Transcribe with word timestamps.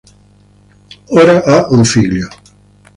Ora 1.11 1.43
ha 1.43 1.67
un 1.69 1.83
figlio. 1.85 2.27